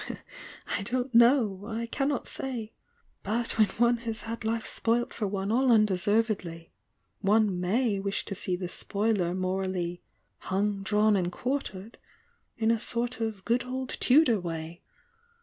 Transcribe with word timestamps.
"I 0.65 0.81
don't 0.81 1.13
know! 1.13 1.63
I 1.67 1.85
cannot 1.85 2.25
say! 2.27 2.73
But 3.21 3.59
when 3.59 3.67
one 3.67 3.97
has 3.97 4.23
had 4.23 4.43
life 4.43 4.65
spoilt 4.65 5.13
for 5.13 5.27
one 5.27 5.51
all 5.51 5.71
undeservedly, 5.71 6.71
one 7.19 7.59
may 7.59 7.99
wish 7.99 8.25
to 8.25 8.33
see 8.33 8.55
the 8.55 8.67
spoiler 8.67 9.35
morally 9.35 10.01
'hung, 10.39 10.81
drawn 10.81 11.15
and 11.15 11.31
quartered' 11.31 11.99
in 12.57 12.71
a 12.71 12.79
sort 12.79 13.21
of 13.21 13.45
good 13.45 13.63
old 13.63 13.89
'Tudor 13.89 14.39
way 14.39 14.81